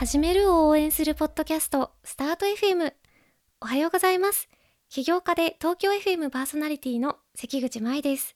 [0.00, 2.94] 始めるを応援するポッドキャストスタート FM
[3.60, 4.48] おはようございます。
[4.88, 8.34] 起業家で東京 FM パーソナリティの関口舞です。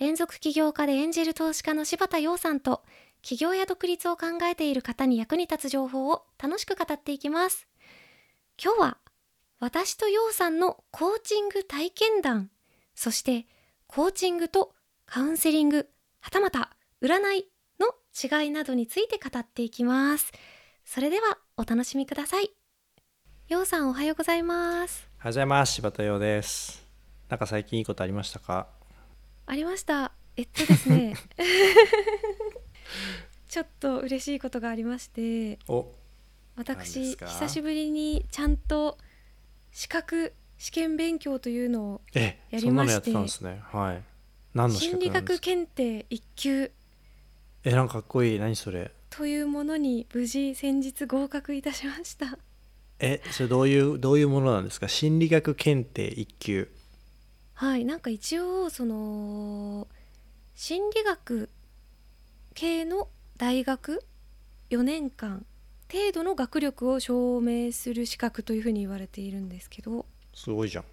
[0.00, 2.82] 連続起業家でエンジェル投資家の柴田洋さんと
[3.22, 7.68] 起業や独立を考えている方に役に立つ情報を楽しく語っていきます。
[8.60, 8.98] 今日は
[9.60, 12.50] 私と洋さんのコーチング体験談。
[12.96, 13.46] そして
[13.86, 14.74] コーチングと
[15.06, 17.46] カウンセリングはたまた占い
[17.78, 17.94] の
[18.42, 20.32] 違いなどについて語っていきます。
[20.92, 22.50] それではお楽しみください。
[23.46, 25.08] 洋さんおはようございます。
[25.20, 26.84] おはようございます柴田洋です。
[27.28, 28.66] なんか最近いいことありましたか？
[29.46, 30.10] ありました。
[30.36, 31.14] えっとですね。
[33.48, 35.60] ちょっと嬉しいことがありまして。
[35.68, 35.86] お
[36.56, 38.98] 私久しぶりにちゃんと
[39.70, 43.12] 資格試験勉強というのをえやりまして。
[43.44, 43.62] ね。
[43.70, 44.02] はい。
[44.72, 46.72] 心理学検定1級。
[47.62, 48.40] えなんかかっこいい。
[48.40, 48.90] 何それ？
[49.20, 52.38] というものに無事先日合格いたしました。
[53.00, 54.88] えそれどういうどういうものなんですか？
[54.88, 56.70] 心理学検定1級。
[57.52, 59.86] はいなんか一応その
[60.56, 61.50] 心理学
[62.54, 64.02] 系の大学
[64.70, 65.44] ？4年間
[65.92, 70.06] 程度の学力を証明する資格というふうに言われているんですけど。
[70.34, 70.84] すごいじゃん。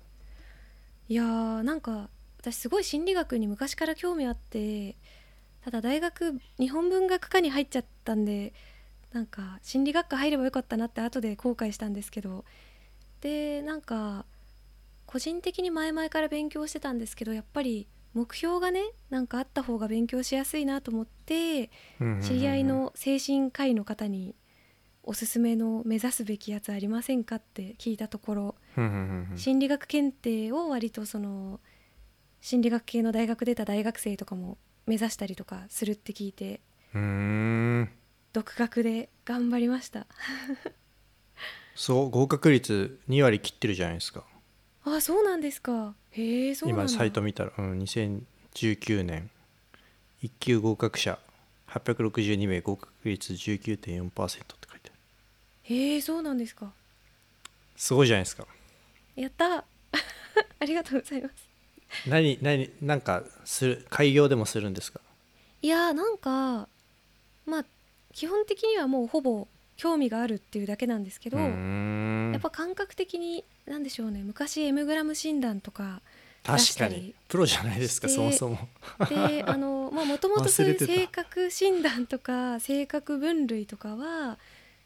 [1.08, 2.10] いやーなんか
[2.42, 4.98] 私すごい心理学に昔から興味あって
[5.68, 8.54] ただ大学日本文学科に入っちゃったんで
[9.12, 12.46] なんか心理学科入ればよかったなって後で後悔したんですけど
[13.20, 14.24] でなんか
[15.06, 21.70] 個人的に前々から勉強してたんですけどやっぱり目標がねなんかあった方が勉強しやすいなと思って
[22.22, 24.36] 知り合いの精神科医の方に
[25.04, 28.56] おすすめの目指すべきやつありませんかって聞いたところ
[29.36, 31.60] 心理学検定を割とその
[32.40, 34.58] 心理学系の大学出た大学生とかも
[34.88, 36.62] 目指したりとかするって聞いて
[36.94, 37.00] うー
[37.82, 37.90] ん。
[38.34, 40.08] 独学で頑張りました。
[41.76, 44.24] そう合格率2割切ってるじゃないですか。
[44.84, 45.96] あそうなんですか。
[46.12, 46.84] へえそうなんだ。
[46.84, 49.30] 今サイト見たら、うん、2019年。
[50.24, 51.20] 1級合格者。
[51.68, 54.94] 862名合格率19.4%って書いてある。
[55.64, 56.72] へえそうなんですか。
[57.76, 58.48] すごいじゃないですか。
[59.16, 59.66] やった
[60.60, 61.47] ありがとうございます
[62.08, 65.00] 何何なんかする開業でもするんですか？
[65.62, 66.68] いやーなんか
[67.46, 67.66] まあ
[68.14, 76.02] 基本的にはもうほぼ興味があるっていうだけなんですけど、やっぱ感覚的に何でしょうね昔 M グラム診断とか
[76.44, 77.14] 出確かに。
[77.28, 78.58] プロじゃないですかそもそも。
[79.10, 84.38] であの まあもともとそういう性格診断とか性格分類とかは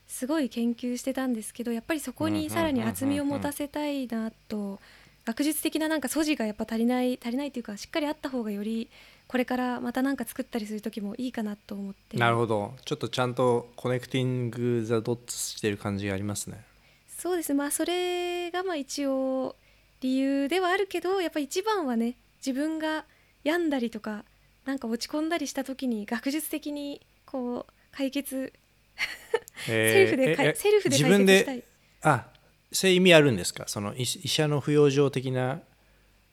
[0.08, 4.80] すごい研究してたんですけどやっぱりそこにさらに厚みを持たせたいなと
[5.26, 8.90] 学術的ななんか素地がやっぱ足りない足りないっていうかしっかりあった方がより
[9.28, 12.18] これからまた何か作ったりする時もいいかなと思って。
[12.18, 12.74] なるほど。
[12.84, 16.66] ちょっとちゃんとコネクティング・ザ・ドッツしてる感じがありますね。
[17.08, 17.54] そうです。
[17.54, 19.56] まあそれがまあ一応
[20.02, 22.16] 理由ではあるけどやっぱ一番はね
[22.46, 23.06] 自分が
[23.44, 24.26] 病んだりとか
[24.66, 28.52] なんか落ち込んだりした時に学術的にこう解決
[29.66, 31.64] セルフでセルフで自分で解決し
[32.02, 32.12] たい。
[32.14, 32.31] あ
[32.72, 33.66] そういう意味あるんですか？
[33.68, 35.60] その医医者の不養生的な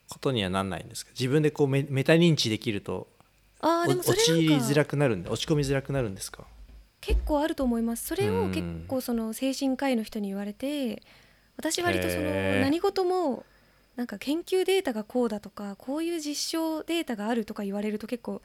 [0.09, 1.13] ことにはなんないんですか？
[1.19, 3.09] 自分でこうメメタ認知できると
[3.61, 6.45] あーでもそお落ちづらくなるんで落ち込みづらくなるんですか？
[7.01, 8.07] 結構あると思います。
[8.07, 8.53] それをうん。
[8.53, 11.03] 結構その精神科医の人に言われて
[11.57, 13.45] 私割とその何事も
[13.97, 18.41] なんか研究データがこうだとかこういう実証データがあるとか言われると結構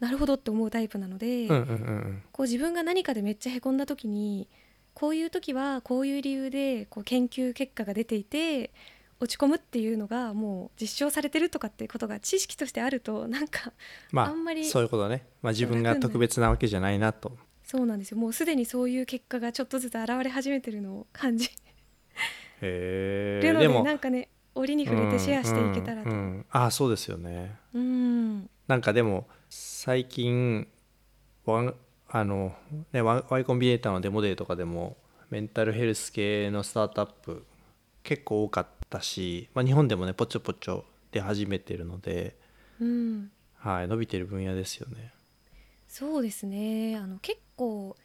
[0.00, 1.48] なるほどって思うタイプなので、
[2.32, 4.48] こう自分が何かでめっちゃへこんだ時に
[4.96, 8.70] こういう時はこういう理由でこう研究結果が出ていて
[9.20, 13.74] 落ち込むっていうのがもう実証されてるとかっていうことが知識としてあるとなんか
[14.10, 17.36] まあんまりそういうことね、まあ、自分が特別なわけじゃないなと。
[17.62, 18.16] そうなんですよ。
[18.16, 21.50] もうすでにそういう結果がちょっとずつ現れ始めてるのを感じ。
[22.62, 26.08] へるのでえでもなんかね折に触れてシェアしていけたらと。
[26.08, 26.16] うん。
[26.16, 27.54] うんうんああそうですよね。
[27.74, 28.48] うん。
[28.66, 30.68] なんかでも最近
[31.44, 31.74] ワン
[32.08, 32.54] あの、
[32.92, 34.96] ね、Y コンビネーターのデモデーとかでも
[35.30, 37.44] メンタルヘルス系のスタートアップ
[38.02, 42.36] 結構多かったし、まあ、日本でもねポチョポチョ出始めてるので、
[42.80, 43.30] うん。
[43.56, 45.12] はい、伸びてる分野ですよね。
[45.88, 46.96] そうですね。
[46.96, 47.96] あの結構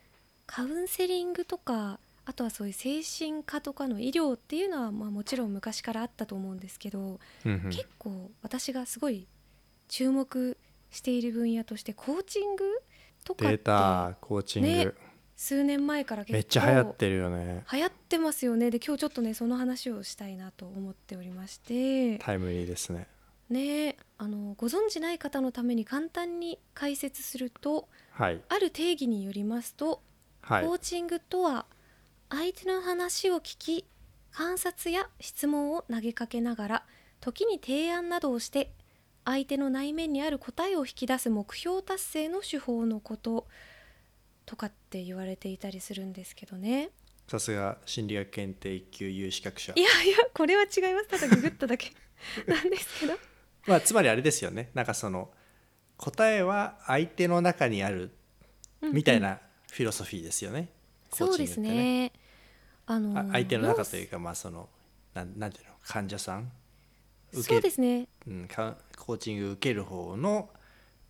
[0.48, 7.70] カウンセリングとかあとはそういう精神科とかの医療っていうのは、まあ、もちろん昔からあったと思うんですけど、うんうん。
[7.70, 9.28] 結構私がすごい
[9.88, 10.58] 注目
[10.90, 12.64] している分野としてコーチング
[13.24, 14.94] とかっデてータコーチング、ね
[15.42, 17.66] 数年前から結構めっちゃ流行ってるよね。
[17.74, 18.70] 流行ってますよね。
[18.70, 22.20] で今日ちょっとねその話をしたいなと思っておりまして。
[22.20, 23.08] タイムリーですね。
[23.50, 28.40] ねあのご存知ない方のために簡単に解説するとはい。
[28.50, 30.04] ある定義によりますと
[30.42, 30.66] はい。
[30.66, 31.66] コーチングとは
[32.30, 33.88] 相手の話を聞き
[34.32, 36.84] 観察や質問を投げかけながら
[37.20, 38.72] 時に提案などをして
[39.26, 43.48] 相手の内面にある答えを引き出す目標達成の手法のこと。
[44.52, 46.90] とかって言われていたりするんですけどね。
[47.26, 49.72] さすが心理学検定1級有資格者。
[49.78, 51.08] いやいやこれは違います。
[51.08, 51.94] ただググっただけ。
[52.46, 53.14] なんですけど。
[53.66, 54.70] まあつまりあれですよね。
[54.74, 55.32] なんかその
[55.96, 58.12] 答えは相手の中にある
[58.82, 59.40] みたいな
[59.72, 60.68] フィロソフィーですよね、
[61.12, 62.12] うですーチングってね。
[62.88, 64.68] あのあ相手の中というかまあその
[65.14, 66.52] なんなんていうの患者さん？
[67.32, 68.10] 受けそうですね。
[68.28, 68.76] うん、か
[69.12, 70.50] コーチング受ける方の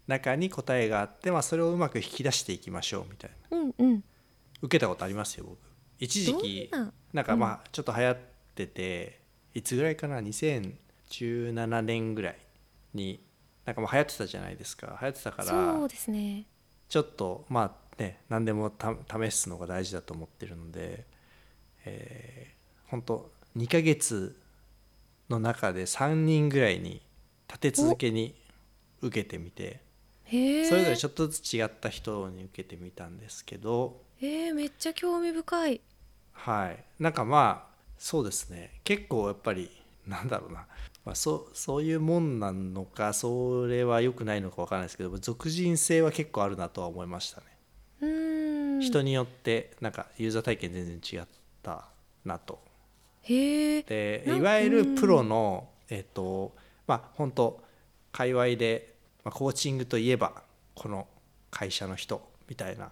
[0.08, 3.58] 中に答えがあって、まあ、それをうまく引き出していきましょうみたいな。
[3.58, 4.04] うんうん。
[4.64, 5.60] 受けたことありますよ僕。
[6.00, 6.70] 一時期。
[6.72, 6.92] な？
[7.14, 8.18] なんかまあちょっと流行っ
[8.56, 9.20] てて、
[9.54, 12.38] いつぐらいかな？2017年ぐらい
[12.96, 13.24] に
[13.66, 14.98] なんかもう流行ってたじゃないですか。
[15.00, 16.46] 流行ってたかそらうですね。
[16.90, 21.06] ちょっとまあね何でもた試すのが大事だと思ってるので、
[21.86, 24.36] えー、本当2ヶ月
[25.30, 27.02] の中で3人ぐらいに
[27.52, 28.34] 立て続けに
[29.02, 29.82] 受けてみて
[30.70, 35.82] それぞれちょっとずつ違った人に受けてみたんですけどえー、めっちゃ興味深い。
[36.32, 36.84] はい。
[37.00, 38.80] なんかまあそうですね。
[38.84, 39.72] 結構やっぱり
[40.08, 40.68] なんだろうな、
[41.06, 47.48] まあ、そうそういうもんなのかそれは良くないのか分からないですけど俗人性は結構あるなとは思いましたね。
[48.02, 48.82] うーん。
[48.82, 51.28] 人によってなんかユーザー体験全然違っ
[51.64, 51.86] た
[52.24, 52.60] なと。
[53.24, 53.82] へえ。
[53.82, 56.54] でいわゆるプロのえっと
[56.92, 57.64] まあ本当
[58.12, 60.44] 界隈で、まあ、コーチングといえば
[60.76, 61.08] この
[61.50, 62.92] 会社の人みたいな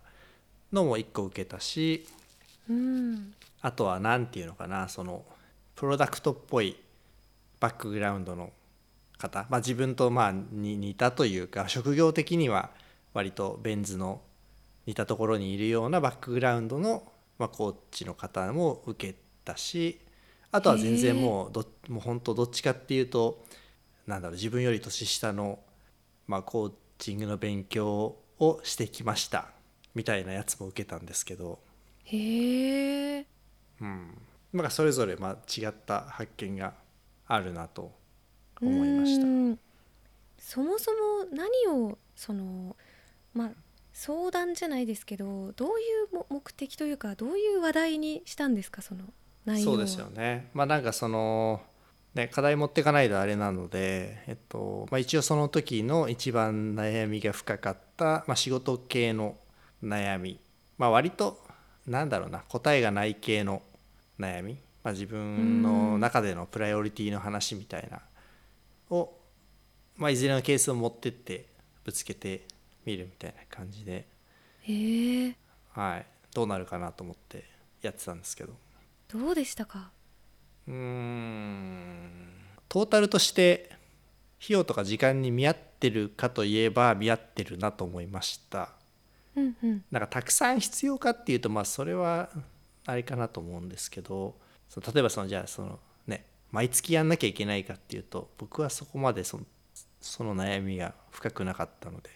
[0.72, 2.07] のも一個受けたし
[2.69, 3.34] うん。
[3.62, 5.25] あとは何て言うのかなその
[5.75, 6.78] プロダクトっぽい
[7.60, 8.51] バックグラウンドの
[9.18, 12.69] 方、まあ、自分とまあに似たというか職業的には
[13.13, 14.22] 割とベン図の
[14.86, 17.04] 似たところにいるようなバックグラウンドの、
[17.38, 20.00] まあ、コーチの方も受けたし
[20.52, 23.44] あとは全然もうどもう本当どっちかっていうと
[24.10, 25.60] なんだろう自分より年下の、
[26.26, 29.52] まあ、コーチングの勉強をしてきました
[29.94, 31.60] みたいなやつも受けたんですけど。
[32.06, 33.26] へえ
[33.80, 34.18] うん、
[34.52, 36.74] なんかそれぞれまあ違った発見が
[37.28, 37.92] あるなと
[38.60, 39.24] 思いました。
[39.24, 39.60] うん
[40.40, 40.98] そもそも
[41.32, 42.76] 何をその
[43.34, 43.50] まあ
[43.94, 45.72] 相談じゃないですけどどうい
[46.12, 49.04] うも目的というかどういう話題にしたんですかその
[49.46, 49.76] 内容は？
[49.76, 50.50] そうですよね。
[50.54, 51.62] まあなんかその
[52.16, 59.38] ね課題持っていかないとあれなので、えっとまあ、一応その時の一番悩みが深かった、まあ、仕事系の
[59.84, 60.40] 悩み、
[60.78, 61.42] まあ、割と
[61.88, 63.62] なんだろうな答えがない系の
[64.20, 68.02] 悩み、まあ、自分の中でのプライオリティの話みたいな
[68.90, 69.14] を、
[69.96, 71.46] まあ、いずれのケースを持ってって
[71.84, 72.46] ぶつけて
[72.86, 74.08] みるみたいな感じで、
[74.64, 75.36] へえ。
[75.72, 77.46] はい、どうなるかなと思って
[77.82, 78.54] やってたんですけど。
[79.08, 79.92] どうでしたか？
[80.69, 82.00] うーん。
[82.69, 83.71] トータルとして
[84.42, 88.69] 費用とか時間に見合ってるかといえば見合ってるなと思いました。
[89.36, 89.83] うんうん。
[89.92, 92.30] なんかたくさん必要かっていうとまあそれは
[92.86, 94.36] あれかなと思うんですけど
[94.75, 99.45] 例えばそのじゃあそのね毎月やんなきゃいけないかっていうと僕はそこまでその
[100.01, 102.10] その悩みが深くなかったので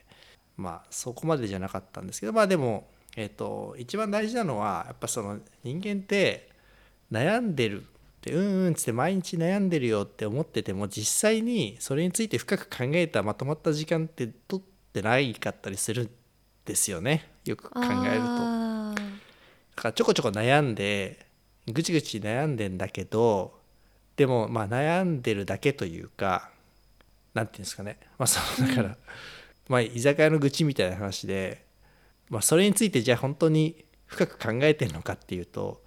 [0.55, 6.50] まあそこまでじゃなかったんですけどまあでもえっ、と一番大事なのはやっぱその人間って
[7.12, 7.86] 悩んでる
[8.24, 16.10] ってうんうんっつって毎日悩んでるよって思ってても実際にそれについて深く考えたまとまった時間って取ってないかったりするん
[16.63, 17.30] ですよね。
[17.44, 18.96] よく考えると。
[19.75, 21.25] だからちょこちょこ悩んで
[21.68, 23.60] ぐちぐち悩んでんだけど
[24.15, 26.50] でもまあ悩んでるだけというか
[27.34, 27.98] なんていうんですかね。
[28.18, 28.98] まあそのだから、
[29.68, 31.65] まあ居酒屋の愚痴みたいな話で、
[32.30, 35.84] まあ、それについてじゃあ本当に深く考えてるのかっていうと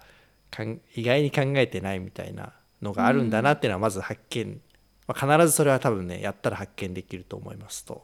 [0.95, 4.59] 意外に考えてないみたいなのがあるんだなっていうのはまず発見、
[5.07, 8.03] まあ、必ずそれは多分ねやったら発見できると思いますと。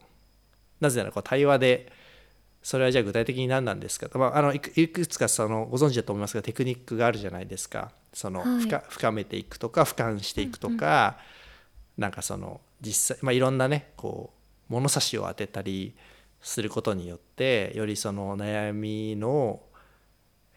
[0.79, 1.91] なぜならこう対話で
[2.61, 7.91] それはじゃあ具体的に何なんですかと、まあ、あのいくいくつかそのご存知だと思いますがテクニックがあるじゃないですか。
[8.13, 8.61] その、はい。
[8.61, 11.17] 深深めていくとか俯瞰していくとか、
[11.97, 14.31] なんかその実際、まあ、いろんなねこ
[14.69, 15.93] う物差しを当てたり
[16.41, 19.61] することによってよりその悩みの、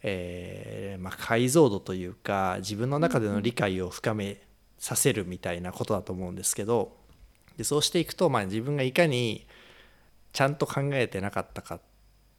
[0.02, 4.40] えーまあ、解像度というか自分の中での理解を深め
[4.78, 6.96] させるみたいなことだと思うんですけど
[7.56, 9.46] でそうしていくと、まあ、自分がいかに
[10.32, 11.80] ちゃんと考えてなかったかっ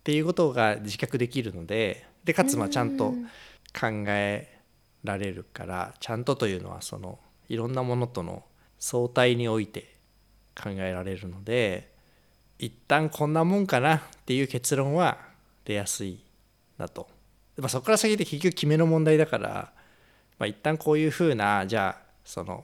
[0.03, 3.13] ていうことが自覚できるのででかつまあちゃんと
[3.73, 4.59] 考え
[5.03, 8.43] られるからちゃんとというのはそのいろんなものとの
[8.79, 9.95] 相対において
[10.55, 11.91] 考えられるので
[12.59, 15.17] 一旦こんなもんかなっていう結論は
[15.65, 16.19] 出やすい
[16.77, 17.07] なと
[17.57, 19.71] まあ、そこから先で結局決めの問題だから、
[20.37, 22.63] まあ、一旦こういうふうなじゃあその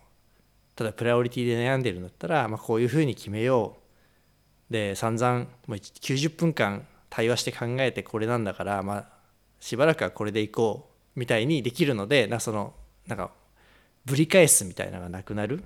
[0.75, 4.73] ただプライオリティで悩んでるんだったら、まあ、こういうふうに決めよう。
[4.73, 9.07] で散々もう90分間対話して考えてこれなんだから、まあ、
[9.59, 12.73] しばらくはこれでいこうみたいにできるのでなその
[13.05, 13.29] なんか
[14.05, 15.63] ぶり返すみたいなのがなくなる。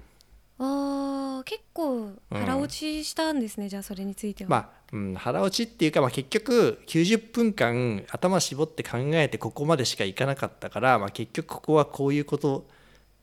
[1.47, 4.49] 結構腹落ちしたんですね、じゃあそれについては。
[4.49, 12.67] まあ、うん、腹落ちっていうか、まあ、結局90分間頭絞って考えてここまでしかいかなかったから、まあ、結局ここはこういうこと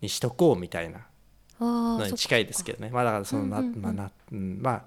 [0.01, 1.01] にしとこうみたいな
[1.61, 2.89] あのーに近いですけどね。
[2.91, 3.83] まあだからそのな、うんうんうん。
[3.83, 4.85] まあなうんまあ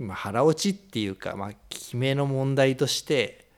[0.00, 3.48] まあ腹落ちっていうか、まあ、決めの問題として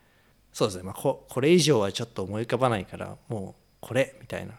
[0.54, 4.54] そうですね、まあ、ここれ以上はちょっと思い浮かばないからもうこれみたいな、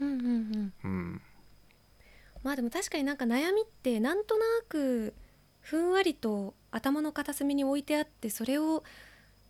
[0.00, 0.72] うんうんうん。
[0.84, 1.22] うん、
[2.42, 5.14] まあでも確かになんか悩みってなんとなく
[5.60, 8.82] ふんわりと頭の片隅に置いてあってそれを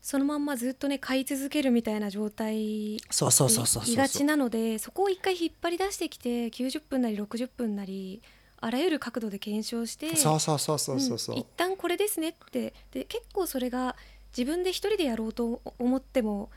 [0.03, 3.85] そのまんまずっとね買い続けるみたいな状態そうそうそうそう。
[3.85, 8.23] そういがちなのでそこを一回引っ張り出してきて90分なり60分なり
[8.63, 11.37] あらゆる角度で検証してそうそうそうそうそうそう。
[11.37, 12.75] うん一旦これですねって。
[12.93, 13.95] で結構それが
[14.37, 16.51] 自分で一人でやろうと思っても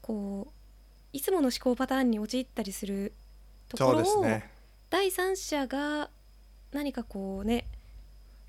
[0.00, 0.52] こう
[1.12, 3.12] いつもの思考パターンに陥ったりする
[3.68, 4.50] とこそうろを、ですね
[4.90, 6.10] 第三者が
[6.72, 7.66] 何かこうね、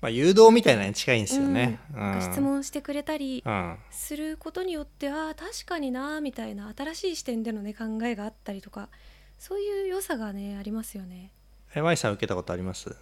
[0.00, 2.14] まあ、誘導みたいなのに近いんですよね、うん。
[2.14, 2.22] うん。
[2.22, 3.76] 質問してくれたりうん。
[3.90, 8.88] することによってああ確かになみたいな新しい視点でのね考えがあったりとか
[9.38, 11.30] そういう良さがねありますよね。
[11.74, 12.94] え舞さん受けたことあります？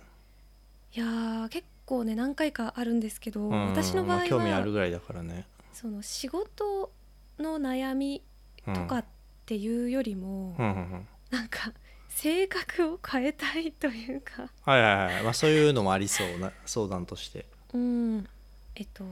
[0.95, 6.91] いやー結構ね何回かあるんですけど、うん私の場合まあ興味あはるぐらいだからね、その仕事
[7.39, 8.23] の悩み
[8.67, 9.05] うん、とかっ
[9.45, 11.09] ていうよりも、うんうんうん。
[11.31, 11.73] なんか
[12.17, 14.49] 性格を変えたいというか。
[14.63, 17.45] はいはいはい、まあ、そういうのもありそうな相談として。
[17.75, 18.27] うん。
[18.75, 19.05] えっと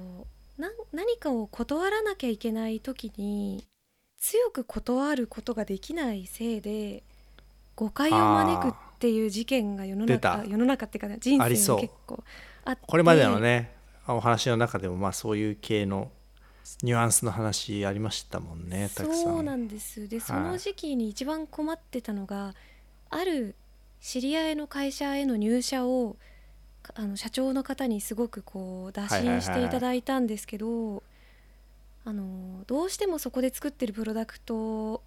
[0.59, 3.67] な何かを断らなきゃいけない時に
[4.19, 7.03] 強く断ることができないせいで
[7.77, 12.25] 誤解を招くっていう事件が世の中世の中っていうかね人生に結構
[12.65, 12.83] あって。
[12.87, 13.75] これまでのね
[14.07, 16.11] お話の中でもまあそういう系の
[16.83, 19.25] ニュアンスの話ありましたもんねたくさん。
[19.25, 20.09] そうなんです。
[20.09, 22.55] でその時期に一番困ってたのが、
[23.15, 23.55] ある
[24.01, 26.17] 知り合いの会社への入社を
[26.83, 31.03] かあの社長の方にすごくこう打診していただいたんですけど、
[32.05, 35.03] あのどうしてもそこで作ってるプロダクト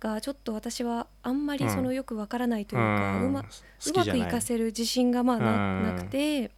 [0.00, 3.48] がちょっと私はあんまりそのよくわからないというか、うま好うまく
[3.82, 4.28] きじゃない。
[4.28, 6.50] いかせる自信がまあなくて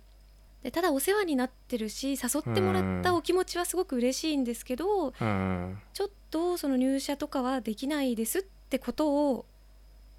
[0.62, 5.78] でただお世話になってるし誘ってもらったお気持ちはすごく嬉しいんですけどうん。
[5.92, 9.46] ちょっとその入社とかはできないですってことを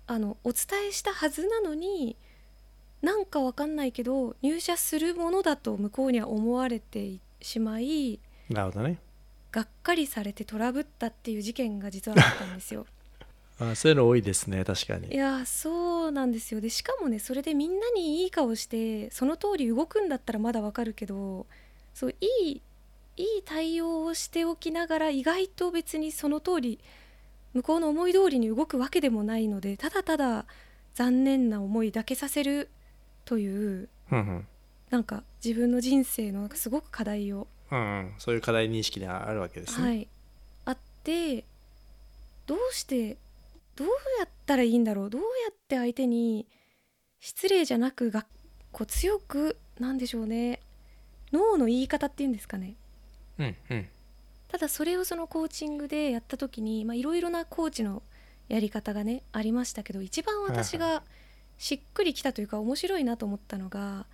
[0.07, 2.15] あのお伝えしたはずなのに
[3.01, 8.19] なんかわかんないけど入社するものだと向こうには思われてしまい
[8.49, 8.97] なるほどね。
[9.51, 12.85] がっかりされてトラブったっていう事件が実はあったんですよ。
[13.59, 16.61] あそういうの多いですね確かいにやそうなんですよ。
[16.61, 21.45] でしかもねそれでみんなにいい顔してその通り動くんだったらまだわかるけど
[21.93, 22.61] そういい
[23.15, 26.79] いい対応をしておきながら意外と別にその通り
[27.53, 30.45] 向こうの思い通りに動くわけでもないのでただただ
[30.93, 32.69] 残念な思いだけさせる
[33.25, 34.47] といううんうん。
[34.89, 38.13] なんか自分の人生のなんかすごく課題をうんうん。
[38.17, 40.07] そういう課題認識があるわけですね、はい、
[40.65, 41.45] あって
[42.45, 43.17] どうして
[43.75, 43.87] どう
[44.19, 46.47] やったらいいんだろうどうやって相手に
[47.19, 48.25] 失礼じゃなくが
[48.71, 50.59] こう強くなんでしょうね
[51.31, 52.75] 脳の言い方っていうんですかね。
[53.39, 53.87] うんうん
[54.53, 58.03] ただそれをそのコーチングでやった時にまあいろいろなコーチの
[58.49, 61.03] やり方がねありましたけど一番私はいが
[61.57, 64.05] しっくりきたというか面白いなと思ったのが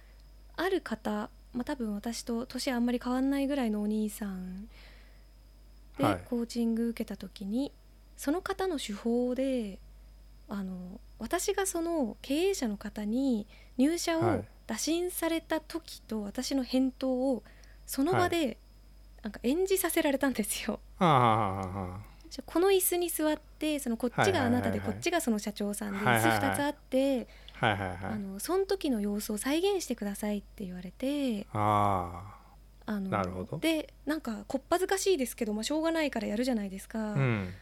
[0.56, 4.70] ある方、まあ、多分私と年あんまり変わんないぐらいのお兄さん
[5.98, 6.20] ではい。
[6.30, 7.74] コーチング受けた時に、
[8.16, 9.78] その方の手法で
[10.48, 13.46] あの私がその経営者の方に
[13.78, 14.46] 入社をはい。
[14.68, 17.44] 打診された時と私の返答を
[17.86, 18.58] その場で
[19.24, 20.80] なんか演じさせられたんですよ。
[21.00, 27.28] この椅子に座ってそのこっちがあなたでこっちがその社長さんで椅子2つあって
[27.60, 27.98] あはいはいはい。
[28.14, 32.36] あのその時の様子を再現してくださいって言われてあ
[32.86, 33.00] あ。
[33.00, 33.58] のなるほど。
[33.58, 37.54] でなんかこっぱずかしいですけど、まあ、しょうがないからやるじゃないですか、あうん。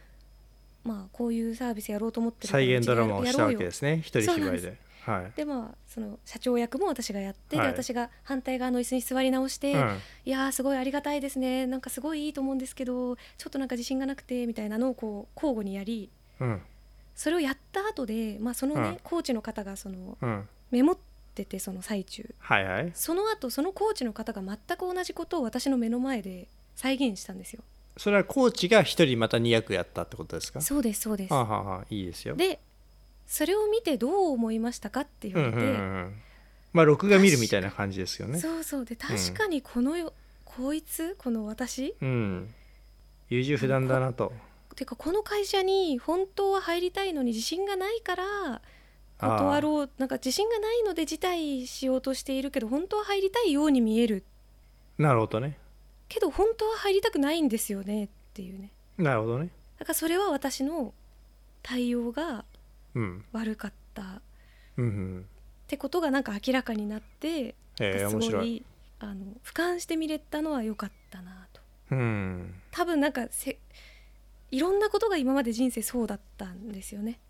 [0.84, 3.98] まあこういうサービスやろうと思ってる再現ドラマをしたわけですね。
[3.98, 4.76] 一人芝居で
[5.08, 5.32] はい。
[5.36, 7.66] でまあその社長役も私がやって、はい。
[7.66, 9.98] で私が反対側の椅子に座り直して、うん。
[10.24, 11.66] いやーすごいありがたいですね。
[11.66, 16.10] なんかすごいいいと思うんですけどちょっとなんか自信がなくてみたいなのをこう交互にやり
[16.40, 16.60] うん。
[17.14, 18.98] それをやった後で、まあ、そのね、うん。
[19.02, 20.48] コーチの方がそのうん。
[20.70, 20.98] メモっ
[21.34, 22.34] ててその最中。
[22.38, 22.92] はいはい。
[22.94, 26.46] その後そのコーチの方が全く同じことを私の目の前で
[26.76, 27.62] 再現したんですよ。
[27.96, 30.60] それはコーチが一人また2役やったってことですか？
[30.60, 31.32] そうですそうです。
[31.32, 32.36] はあ、はあはあ、いいですよ。
[32.36, 32.60] で
[33.28, 36.22] それを見てどう思いましたかって言われて、うんうんうんうん。
[36.72, 38.40] まあ録画見るみたいな感じですよね。
[38.40, 38.84] そうそう。
[38.84, 40.12] で確かにこのよ、
[40.44, 41.94] こいつこの私。
[42.00, 42.54] うん。
[43.28, 44.32] 優柔不断だなと。
[44.74, 48.62] てかこの会社に本当は入りたいのに自信がないから
[49.18, 49.90] 断ろう。
[49.98, 54.24] なんか自信がないので辞退しようとしているけど本当は入りたいように見える。
[54.96, 55.58] なるほどね。
[56.08, 60.92] けど本当は入りたくないんですよねっていうねなるほどねだからそれは私の
[61.62, 62.42] 対応がうん
[63.32, 64.02] 悪かった。
[64.02, 64.22] っ
[64.78, 64.84] うん。
[64.84, 65.26] うん
[65.66, 68.56] てことがなんか明らかになってえー、すご面白い。
[68.56, 68.64] い
[69.00, 71.60] あの俯瞰して見れたのは良かったなと。
[71.90, 72.54] うん。
[72.70, 73.58] 多分なんかせ
[74.50, 77.20] いろんなことが今まで人生そうだったんですよね。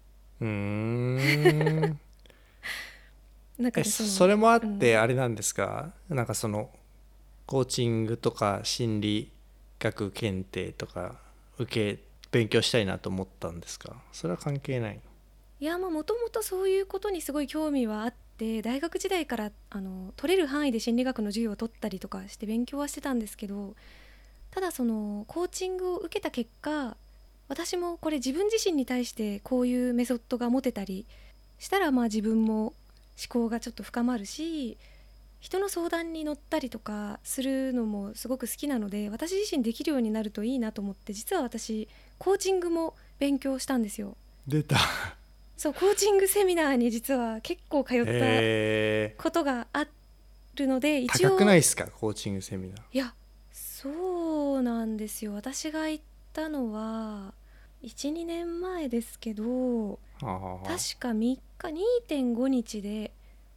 [0.40, 1.18] うーん。
[1.20, 1.94] え
[3.58, 6.70] なんかねそのそれもあってあれなんですか、なんかその
[7.44, 9.32] コーチングとか心理
[9.80, 11.20] 学検定とか
[11.58, 14.00] 受け勉強したいなと思ったんですか？
[14.12, 15.00] それは関係ない
[15.60, 23.74] いやまあもともとそういうことにすごい興味はあって大学時代からあの取れる範囲で心理学の授業を取ったりとかして勉強はしてたんですけど
[24.52, 26.96] ただそのコーチングを受けた結果
[27.48, 31.06] 私もこれ自分自身に対してこういうメソッドが持てたり
[31.58, 32.72] したらまあ自分も思
[33.28, 34.76] 考がちょっと深まるし
[35.40, 41.88] 人の相談に乗ったりとかするのもすごく好きなので私自身できるようになるといいなと思って実は私
[42.18, 44.16] コーチングも勉強したんですよ。
[44.46, 44.76] 出た
[45.58, 49.86] そうコーチングセミナーに実は結構通ったえことがあ
[50.54, 51.30] るのでー、一応。
[51.32, 51.88] 高くないですか？
[51.88, 52.80] コーチングセミナー。
[52.92, 53.12] いや
[53.52, 53.90] そ
[54.58, 55.34] うなんですよ。
[55.34, 57.34] 私が行ったのは
[57.82, 60.30] 12年前ですけど確
[60.98, 61.40] か3日
[62.08, 63.12] 2.5日で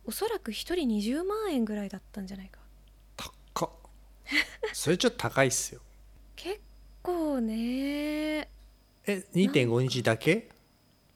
[0.06, 2.60] おそらく1人20万円ぐらいだったんじゃないか。
[3.54, 3.70] 高っ。
[4.74, 5.82] それちょっと高いっすよ。
[6.36, 6.60] 結
[7.04, 8.50] 構ね。
[9.06, 10.50] え2.5日だけ？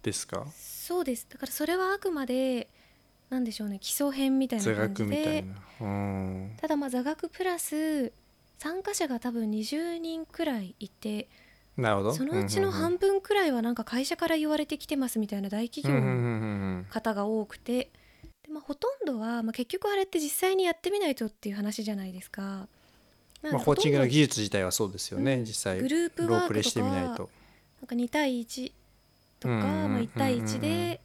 [0.03, 0.45] ですか？
[0.85, 1.25] そうです。
[1.27, 2.67] だからそれはあくまで
[3.31, 3.79] なんでしょうね。
[3.79, 5.43] 基礎編みたいな座感じで。
[6.61, 8.13] ただまあ座学プラス
[8.59, 11.27] 参加者が多分20人くらいいて
[11.75, 12.13] なるほど。
[12.13, 17.89] そのうちの半分くらいはなんか会社から言われてきてますみたいな大企業の方が多くて。
[18.43, 22.67] で、まあ、ほとんどは、まあ、結局あれって実際にやってみないとっていう話じゃないですか。
[23.41, 25.45] まあ、でコーチングの技術自体はそうですよね、うん。
[25.45, 27.25] 実際グループワークとかなんか
[27.95, 28.71] 2対1
[29.45, 31.01] とか、まあ、1対1で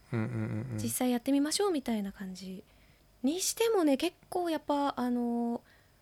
[0.83, 2.65] 実際やってみましょうみたいな感じ
[3.23, 5.61] にしてもね結構やっぱあの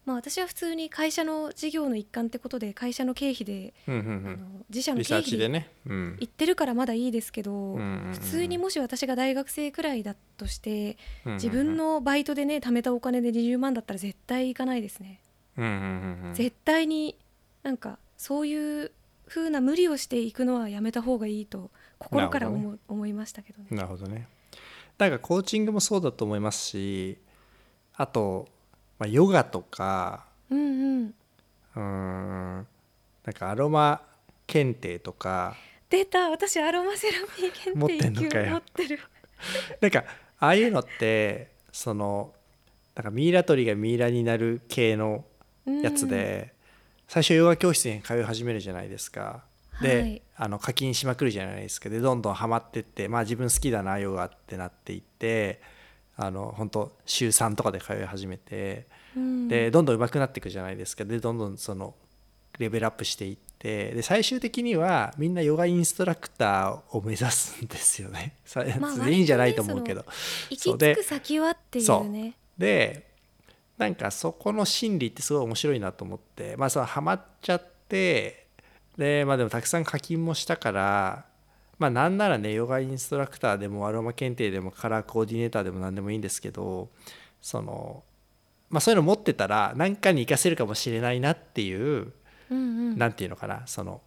[0.09, 4.39] まあ私は普通に会社の事業の一環ってことで会社の経費で、あの
[4.71, 10.97] 自社の経費で、行ってるからまだいいですけど、普通にもし私が大学生くらいだとして
[11.27, 15.21] 自分のバイトでね貯めたお金で20万だったら絶対行かないですね、
[16.33, 17.19] 絶対に
[17.63, 18.93] なんかそういう
[19.29, 23.67] 風な無理をしていくのはやめた方がいいと心から思,、なるほど思いましたけどね。
[23.71, 24.29] なるほどね。
[24.99, 27.19] なんかコーチングもそうだと思いますし
[27.95, 28.49] あと、
[28.99, 31.15] まあ、ヨガとかうんうん。
[31.77, 32.67] うーん
[33.25, 34.03] なんかアロマ
[34.47, 35.57] 検定とか。
[35.91, 36.31] 出た。
[36.31, 38.51] 私アロマセラピー検持っ定1級てんのかよ。
[38.53, 39.01] 持ってる。
[39.81, 40.05] なんか
[40.39, 42.33] ああいうのってその
[42.95, 45.25] なんかミイラ取りがミイラになる系の
[45.67, 46.53] やつで、
[47.07, 49.45] 最初ヨガ教室に通い始めるじゃないですか。
[49.81, 55.61] で、はいあの課金しまくるじゃないですかでどんどんハマってってまあ自分好きだなヨガってなっていって
[56.17, 58.87] あの本当週3とかで通い始めて
[59.17, 61.97] うんでどんどん上手くなっていくじゃないですかでどんどんその
[62.61, 68.35] レベルアップしていってで最終的にはみんなヨガインストラクターを目指すんですよね。
[68.47, 70.05] さまあ全員じゃないと思うけど。
[70.51, 73.09] 行き着く先はっていうねで
[73.77, 78.38] なんかそこの心理ってすごい面白いなと思ってまあそのハマっちゃって
[78.99, 81.25] でまあでもたくさん課金もしたから
[81.79, 86.91] まあなんならねヨガインストラクターでもアロマ検定でもカラーコーディネーターでも何でもいいんですけど
[87.41, 88.03] その
[88.69, 92.13] まあそういうの持ってたら何かに活かせるかもしれないなっていう
[92.51, 92.57] うんう
[92.95, 92.99] ん。
[92.99, 94.03] なんていうのかなその、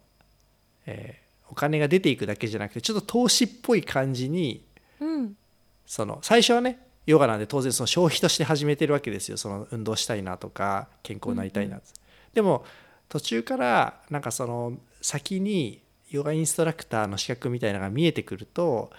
[0.86, 4.64] えーお金が出ていくだけじゃなくてちょっと投資っぽい感じに
[5.00, 5.36] うん。
[5.84, 9.36] その最初はねヨガなんで当然その消費として始めてるわけですよ。
[9.36, 11.78] その運動したいなとか健康になりたいな、
[12.32, 12.64] でも
[13.12, 18.90] 途中からなんかその先にヨガインストラクターの資格みたいなのが見えてくると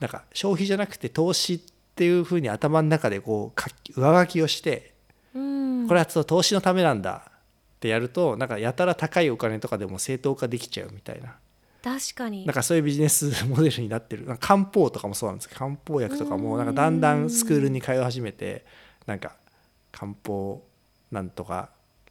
[0.00, 1.60] なんか消費じゃなくて投資っ
[1.94, 4.94] ていうふうに頭の中でこう上書きをして
[5.34, 5.86] うん。
[5.86, 7.32] これはちょっと投資のためなんだっ
[7.80, 11.36] てやるとなんかやたら高いお金とかでも正当化できちゃうみたいな。
[11.84, 12.46] 確かに。
[12.46, 14.24] なんかそういうビジネスモデルになってる。
[14.24, 15.48] なんか漢方とかもそうなんです。
[15.50, 18.64] けど漢方薬とかもなんかだんだんスクールに通い始めて
[19.04, 19.36] なんか
[19.92, 20.62] 漢方
[21.12, 21.68] なんとか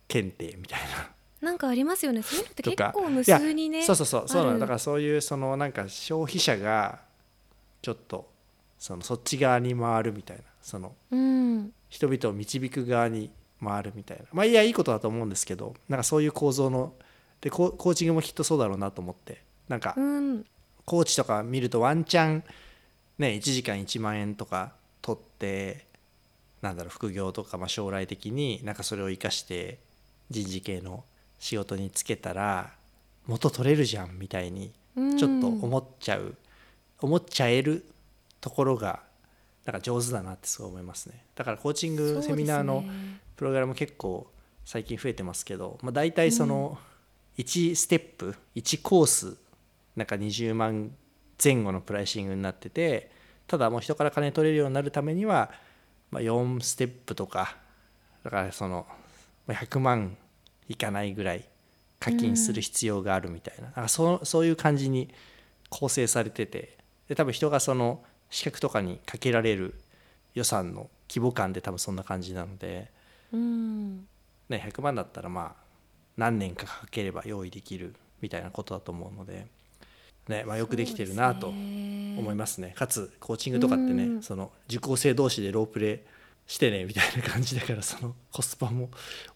[0.07, 1.09] 検定みたいな
[1.41, 2.21] なんかありますよね。
[2.21, 6.99] そういうのって結構無数にねそうそうそうそうだからそういうそのなんか消費者が
[7.82, 8.30] ちょっと
[8.78, 10.43] そのそっち側に回るみたいな。
[10.62, 11.73] そのうん。
[11.89, 13.32] 人々を導く側に
[13.63, 14.23] 回るみたいな。
[14.32, 16.93] まあいやいいことだと思うんですけどなんかそういう構造の
[17.41, 19.41] でココーチングもきっとそうだろうなと思って。
[19.67, 20.45] なんかうん。
[20.86, 22.43] コーチとか見るとワンチャン
[23.19, 25.86] ね1時間1万円とか取って
[26.62, 29.78] なんだろう副業とかまあ将来的になんかそれを生かして
[30.30, 31.04] 人事系の
[31.39, 32.73] 仕事につけたら
[33.25, 35.17] 元取れるじゃんみたいにうん。
[35.17, 36.36] ちょっと思っちゃう、
[36.99, 37.86] 思っちゃえる
[38.41, 39.02] ところが
[39.65, 41.23] なんか上手だなってすごい思いますね。
[41.36, 42.84] だからコーチングセミナーの
[43.36, 44.28] プログラム結構
[44.65, 46.78] 最近増えてますけど、まあ、大体その
[47.38, 49.38] 1ステップ1コース
[49.95, 50.91] なんか20万
[51.41, 53.10] 前後のプライシングになってて
[53.47, 55.49] ただもう人から金取れるようになるためには、
[56.12, 57.56] まあ、4ステップとか
[58.23, 58.86] だからその
[59.47, 60.17] まあ100万
[60.69, 61.43] いかないぐらい
[61.99, 65.10] 課金する必要があるみたいな,、なんかそうそういう感じに
[65.69, 66.77] 構成されてて。
[67.10, 69.73] で多分人がその資格とかにかけられる
[70.36, 72.91] 予算の規模感で多分そんな感じなので。
[73.34, 74.08] うん。
[74.47, 75.63] ね、100万だったらまあ
[76.17, 79.47] 何年かかければ用意できるみたいなことだと思うので、
[80.27, 82.73] ねまあ、よくできてるなと思いますね。
[82.75, 84.23] かつコーチングとかってね、うん。
[84.23, 85.99] その受講生同士でロープレイ
[86.49, 88.89] してねみたいな感じだからそのコスパも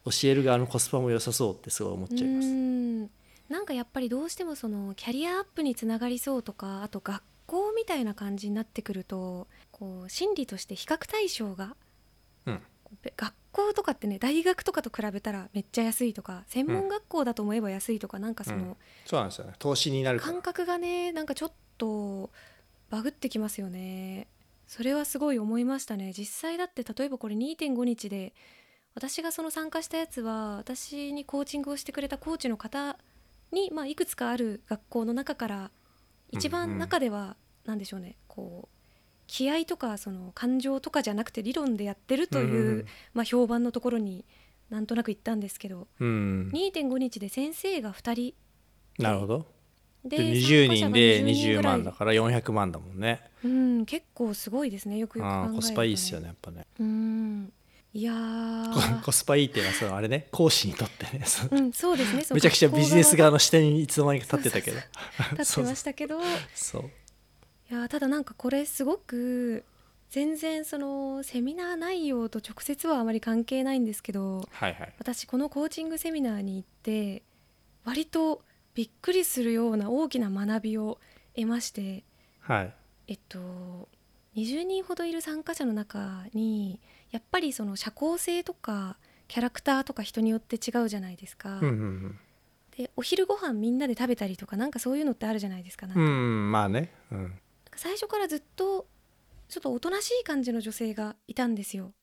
[0.04, 2.48] 教える側のコスパも良さそうってすごい思っちゃいます。
[2.48, 3.02] うん。
[3.50, 11.76] なんかやっぱりどうしてもそのキャリアアップにつながりそうとかあと学校みたいな感じになってくるとこう心理として比較対象が
[12.48, 12.62] うん。
[13.16, 18.62] 学校とかってね大学とかと比べたらめっちゃ安いとか専門学校だと思えば安いとか、なんかそうん。
[18.62, 19.54] のそうなんですよね。
[19.60, 20.34] 投資になるから。
[20.34, 22.32] 感覚がねなんかちょっと
[22.90, 24.28] バグってきますよね
[24.68, 26.14] それはすごい思いましたね。
[26.18, 28.34] 実際だって例えばこれ2.5日で
[28.96, 32.98] 私がその参加したやつは私にコーチングをしてくれたコーチの方
[33.52, 35.72] に、まあ、いくつかある学校の中から
[36.32, 38.78] 一うんうん番中では何でしょうねこう
[39.28, 44.26] 気合とかその感情とかじゃなくて理論でやってるという、まあ、評判のところに
[44.70, 48.34] なんとなく行ったんですけどうん、うん2.5日で先生が2
[48.96, 49.46] 人なるほど
[50.06, 51.64] でで20人で参加者が20ぐらい。
[51.64, 53.22] 万だから400万だもんね。
[53.44, 54.98] うん結構すごいですね。
[54.98, 56.66] よくよく考えると、コスパいいっすよねやっぱね。
[56.80, 57.54] うん。
[57.94, 59.04] いやー。
[59.04, 60.28] コスパいいっていうのはそのあれね。
[60.34, 61.24] 講師にとってね。
[61.52, 62.26] うんそうですね。
[62.32, 64.78] めちゃくちゃビジネス側学の視点にいつの間にか立ってたけど。
[65.40, 66.20] 立ってましたけど。
[66.22, 66.24] い
[66.56, 66.90] そう。
[67.70, 69.64] やーただなんかこれすごく
[70.10, 74.94] 全然そのセミナー内容と直接はあまり関係ないんですけどはいはい。
[75.00, 77.24] 私このコーチングセミナーに行って
[77.84, 78.42] 割と
[78.74, 81.00] びっくりするような大きな学びを
[81.36, 82.04] 得まして
[82.40, 82.74] はい
[83.08, 83.40] えっと
[84.36, 86.80] 20人ほどいる参加者の中に
[87.12, 91.60] やっぱりその社交性とかキャラクターとか人によって違うじゃないですか。
[91.60, 92.20] うんうん
[92.76, 95.86] でお昼ご飯みんなで食べたりとかなんかそういうのってあるじゃないですか。
[95.86, 96.12] なんかうんう
[96.48, 97.34] んまあねうん
[97.76, 98.88] 最初からずっと
[99.48, 101.94] ちょっとおとなしい感じの女性がいたんですよ。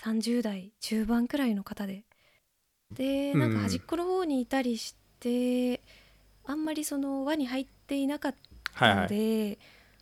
[0.00, 2.04] 30代中盤くらいの方で。
[2.92, 5.80] でなんか端っこの方にいたりして、
[6.46, 8.34] あんまりその輪に入っていなかっ
[8.74, 9.08] たのはいはい。
[9.08, 9.58] で、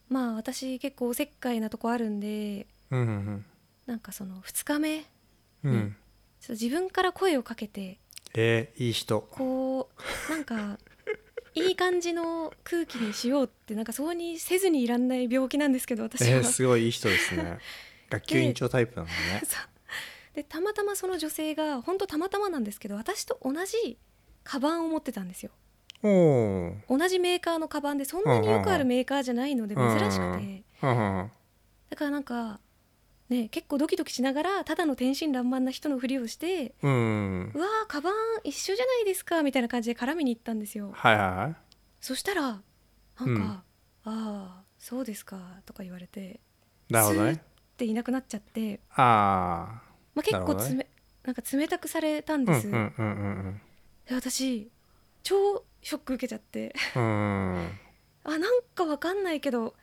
[0.08, 3.44] まあ私結構おせっかいなとこあるんでうんうん
[3.86, 5.04] なんかその2日目
[6.48, 7.98] 自分から声をかけて
[8.34, 9.20] えーいい人。
[9.20, 9.88] こ
[10.28, 10.78] うなんか
[11.54, 16.38] いい感じの空気にしようってなんかそうにせずにいらんない病気なんですけど私は。
[16.38, 17.58] えーすごいいい人ですね。
[18.10, 19.14] 学級委員長タイプなのね。
[20.34, 23.96] でたまたまその女性が本当たまたまなんですけど私と同じ
[24.42, 25.52] カバンを持ってたんですよ
[26.08, 30.62] 同じメーカーのカバンでそんなによくあるメーカーじゃないので珍しくて。
[30.82, 31.30] うん
[31.90, 32.60] だからなんか
[33.28, 40.90] ね結構ドキドキしながらただの天真爛漫な人のふりをしてうわーカバン一緒じゃないですかみたいな感じで絡みに行ったんですよ。
[40.92, 41.56] はいはいはい。
[42.00, 42.62] そしたらなんか
[43.24, 43.40] 「うん。
[43.40, 43.62] あ
[44.04, 46.40] あそうですか」とか言われて
[46.90, 47.42] なるほどね。
[47.76, 49.82] ていなくなっちゃって、あ
[50.14, 50.86] まあ、結構つめ
[51.24, 53.08] なんか冷たくされたんあうんです、うんうんう
[53.50, 53.60] ん。
[54.06, 54.70] で私
[55.24, 56.72] 超ショック受けちゃって。
[56.94, 59.74] あなんかわかんないけど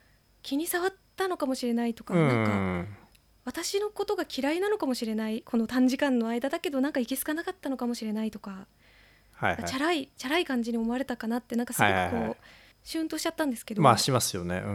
[0.42, 2.96] 気に障ったのかもしれないとか、うなんかん
[3.44, 8.66] 私のことが嫌いなのかもしれないこの短時間の間だけどなんかいけすかなかったのかもしれないとか、
[9.32, 9.64] はいはい。
[9.64, 12.36] チャラいチャラい感じに思われたかなってなんかすごくこう、はいはいはい。
[12.82, 14.62] シュンとしちゃったんですけど、まあしますよね。
[14.64, 14.72] ううん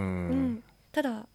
[0.53, 1.27] ん、ただ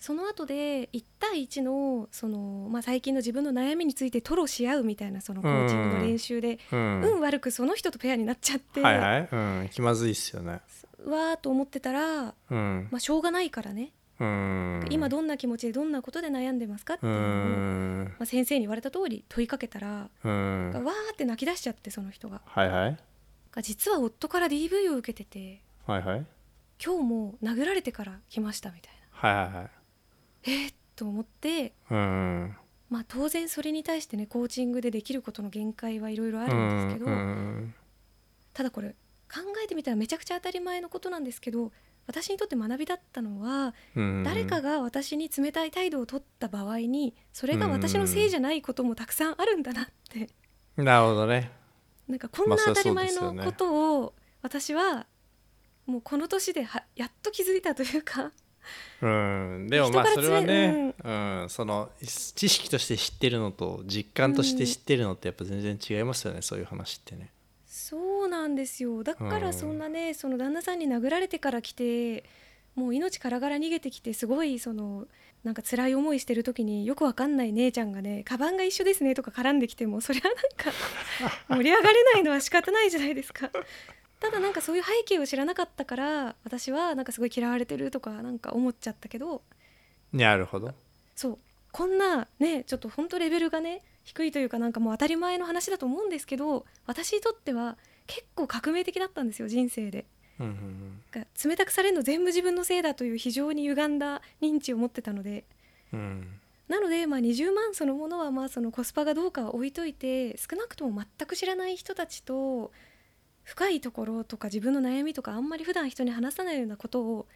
[0.00, 7.02] その後で1対1のその、まあ、最近の自分の悩みについて吐露し合うみたいなそのコーチングの練習で、うん。
[7.02, 9.28] 運悪くその人とペアになっちゃって、はいはい。
[9.30, 9.68] うん。
[9.70, 10.60] 気まずいっすよね。
[11.04, 12.88] うわーと思ってたら、うん。
[12.90, 14.86] まあ、しょうがないからね、うん。
[14.90, 18.04] 今どんな気持ちでどんなことで悩んでますかってういうのを、ん。
[18.04, 20.70] まあ、先生に言われた通り問いかけたら、うん。
[20.72, 22.40] わーって泣き出しちゃってその人が。
[22.46, 22.96] はいはい。
[23.52, 26.26] が実は夫から DV を受けててはいはい。
[26.82, 29.52] 今日も殴られてから来ましたみたいはいはいはい。
[29.54, 29.70] な
[30.44, 32.56] えー、と思ってうん。
[32.90, 37.74] まあ当然それに対してねコーチングでできることの限界はいろいろあるんですけど、うん
[38.52, 38.88] ただこれ
[39.32, 41.70] 考えてみたらめちゃくちゃ当たり前のことなんですけど
[42.08, 50.28] 私にとって学びだったのは、うん誰かが私に冷たい態度を取った場合にそれが私のせいじゃないこともたくさんあるんだなって、
[50.76, 51.52] なるほどね。
[52.08, 55.06] なんかこんな当たり前のことを私は
[55.86, 58.32] もうこの年ではやっと気づいたというか
[59.02, 59.68] うん。
[59.68, 61.46] でもまあそれはね、うん。
[61.48, 67.30] その知識として知ってるのと実感として知ってるのってやっぱ全然違いますよね、そういう話ってね。
[67.66, 69.02] そうなんですよ。
[69.02, 72.24] だかうんらそんなねその旦那さんに殴られてから来て
[72.74, 75.06] もう命からがら逃げてきてすごいその
[75.42, 80.72] なんか辛い思いしてる時によくわかんない姉ちゃんがね「カバンが一緒ですね」とか絡んできてもそれはなんか
[81.48, 83.50] 盛り上がれないのは仕方ないじゃないですか。
[84.20, 89.42] ただなんかそういう背景を知らなかったから私はなんかすごい嫌われてるとかなんか思っちゃったけど。
[90.12, 90.74] なるほど。
[91.16, 91.38] そう。
[91.72, 100.04] こんなねちょっと本当レベルがね低いというかなんかもう当たり前の話だと思うんですけど私にとっては結構革命的だったんですよ人生で。
[100.38, 105.44] うんうんが冷たくされるの全部自分のせいだという非常に歪んだ認知を持ってたので。
[105.92, 106.00] うん。
[106.00, 112.70] うんなので、まあ、20万そのものはまあそのコスパがどうかは置いといて少なくとも全く知らない人たちと
[113.44, 117.26] 深いところとか自分の悩みとかあんまり普段人に話さないようなことを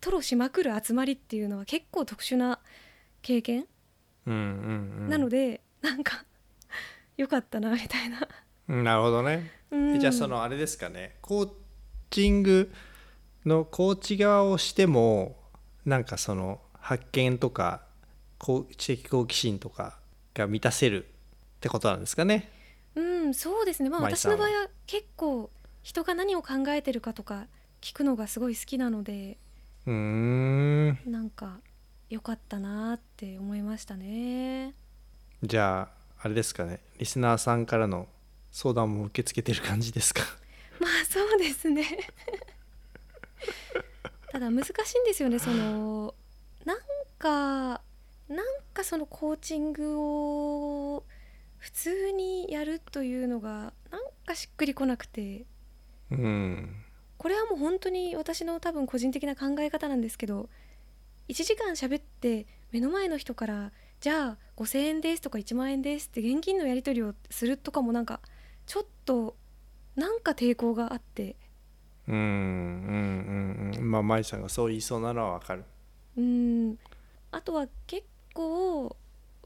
[0.00, 2.60] 吐露しまくる集まりっていうのは結構特殊な
[3.22, 3.66] 経験、
[4.26, 4.40] うんうん
[5.02, 5.08] うん。
[5.08, 6.24] なのでなんか
[7.16, 8.28] よかったなみたいな。
[8.68, 9.50] うんなるほどね。
[9.70, 10.00] うん。
[10.00, 11.16] じゃあそのあれですかね。
[11.20, 11.50] コー
[12.10, 12.72] チング
[13.44, 15.36] のコーチ側をしても
[15.84, 17.82] なんかその発見とか
[18.76, 19.98] 知的好奇心とか
[20.34, 22.50] が満たせるってことなんですかね。
[22.94, 23.90] うん、そうですね。
[23.90, 25.50] まあ私の場合は結構
[25.82, 27.46] 人が何を考えてるかとか
[27.80, 29.38] 聞くのがすごい好きなので、
[29.86, 31.58] うーんなんか
[32.10, 34.74] 良かったなって思いましたね。
[35.42, 35.88] じゃあ
[36.24, 38.08] あれですかねリスナーさんからの
[38.50, 40.22] 相談も受け付けてる感じですか？
[40.80, 41.84] まあそうですね。
[44.30, 45.38] ただ難しいんですよね。
[45.38, 46.14] その
[46.64, 46.78] なん
[47.18, 47.80] か
[48.28, 51.04] なんかそのコーチングを
[51.58, 55.44] 普通にやるというのがなんかしっくりこなくて。
[56.10, 56.84] うん
[57.18, 60.48] これはもう本当に私の多分個人的な考え方なんですけど
[61.28, 68.20] 1時間喋って目の前の人から「じゃあ5,000円です」とか「1万円です」って現金のやり取りをするとかもなんか
[68.66, 69.36] ちょっと
[69.96, 71.34] なんか抵抗があって
[72.06, 75.64] うんうんうんうんまあ舞さんがそう言いそうなのはわかる。
[76.16, 76.78] うーん
[77.32, 78.96] あとは結構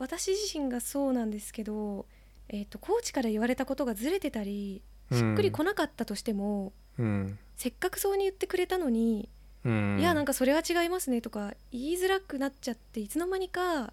[0.02, 2.06] 私自身がそうなんですけど、
[2.48, 7.38] えー、とコーチから言われたことがずれてたりしっくりこなかったとしても、うん。
[7.56, 9.28] せっかくそうに言ってくれたのに
[9.64, 13.92] うん、いやなんかそれは違いますねとか言いづらくなっちゃっていつの間にかあ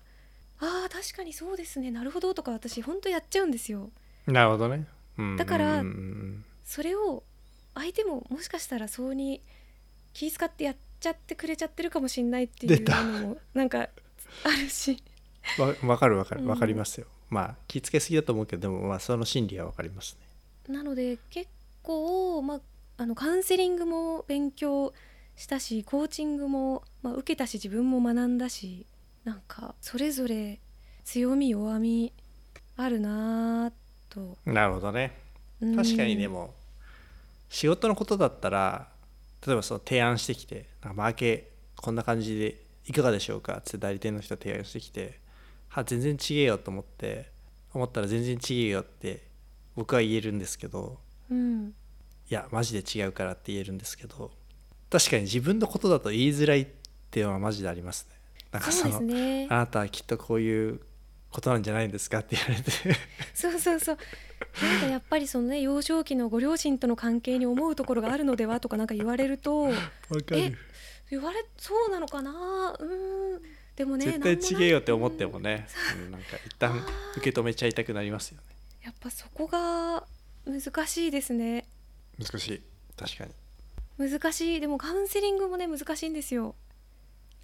[0.59, 3.89] ー確かにそうですねなるほどとか私ほんとやっちゃうんですよ。
[4.25, 4.85] なるほどね。
[5.17, 5.37] うん。
[5.37, 5.83] だから
[6.65, 7.23] それを
[7.75, 9.41] 相手ももしかしたらそうに
[10.13, 13.87] 気遣ってやっちゃってくれちゃってるかもしんないっていうのもなんかあ
[14.61, 15.01] るし
[15.57, 17.07] わわかるわかるうんわかりますよ。
[17.29, 20.17] まあ気付けすぎだと思うけどでもまあその心理はわかります
[20.67, 20.73] ね。
[20.73, 21.49] なので結
[21.81, 22.61] 構、まあ、
[22.97, 24.93] あのカウンセリングも勉強
[25.35, 28.85] したしコーチングも、まあ、受けたし自分も学んだし
[29.23, 30.59] なんかそれぞれ
[31.05, 32.13] 強み弱み
[32.75, 33.73] あるなぁ
[34.09, 35.17] となるほどね。
[35.61, 36.53] うん確かにでも
[37.49, 38.87] 仕事のことだったら
[39.45, 45.19] 例えばその提案してきて「なんかマーケこんな感じでいかがでしょうか?」って代理店の人が提案してきて
[45.69, 47.31] 「は全然違えよ」と思って
[47.73, 49.27] 思ったら全然違えよって
[49.75, 51.73] 僕は言えるんですけどうん。
[52.29, 54.31] いやマジで違うからって言えるんですけど
[54.91, 56.67] 確かに自分のことだと言いづらいっ
[57.09, 58.15] ていうのはマジでありますね。
[58.51, 59.47] なんかそのね。
[59.49, 60.79] あなたはきっとこういう
[61.31, 62.71] ことなんじゃないんですかって言われて。
[63.33, 63.97] そうそうそう。
[64.63, 69.69] なんかやっぱりそのね幼少期のご両親との関係に思うところがあるのではとかなんか言われると
[70.31, 70.57] える。
[71.09, 72.75] 言われそうなのかな？
[72.79, 73.41] うーん
[73.79, 75.65] でもね絶対なんもない違えよって思ってもうんね、
[76.05, 76.83] うんなんか一旦
[77.15, 78.43] 受け止めちゃいたくなりますよね。
[78.83, 80.03] やっぱそこが
[80.45, 81.65] 難しいですね。
[82.17, 82.61] 難しい。
[82.97, 84.09] 確かに。
[84.09, 84.59] 難しい。
[84.59, 86.55] でもカウンセリングもね難しいんですよ。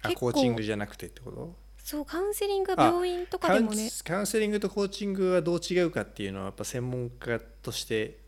[0.02, 1.54] あコーチングじゃなくてってこと？
[1.82, 3.76] そうカウンセリングは病院とかでもね。
[3.76, 8.18] カウンカウンセリングとコーチングはどう違うかっていうのはやっぱ専門家として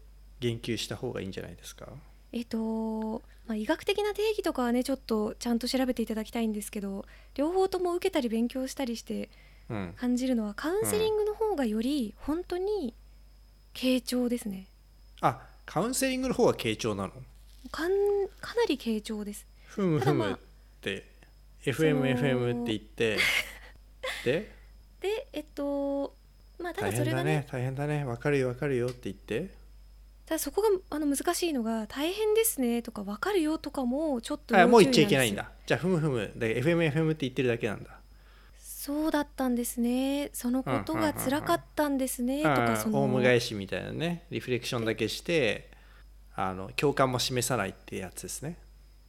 [0.40, 1.88] 言及した方がいいんじゃないですか？
[2.32, 9.30] えっと、まあ、医学的な定義とかはねちょっとちゃんと調べていただきたいんですけど両方とも受けたり勉強したりして
[9.70, 9.94] うん。
[9.96, 12.94] 感じるのはカウンセリングの方がより本当に
[13.74, 14.66] 傾聴ですね。
[15.20, 17.12] あカウンセリングの方は傾聴なの？
[17.70, 17.90] かん
[18.40, 19.46] かなり傾聴です。
[19.66, 20.36] ふむふむっ
[20.80, 21.04] て、
[21.64, 23.18] FMFM って言って。
[24.24, 24.50] で？
[25.00, 26.14] でえっと
[26.58, 28.04] まあただだそれがねね大変だね。
[28.04, 29.50] 分かるよ分かるよって言って
[30.28, 35.50] ただそこがあの難しいのが「大変ですね」とか「分かるよ」とかもちょっとあもう言っちゃいけないんだ。
[35.64, 36.30] じゃあふむふむ。
[36.36, 37.98] で FMFM って言ってるだけなんだ。
[38.58, 40.28] そうだったんですね。
[40.34, 44.26] そのことが辛かったんですねとあかそのーオウム返しみたいなね。
[44.30, 45.70] リフレクションだけして
[46.36, 48.58] あの共感も示さないってやつですね。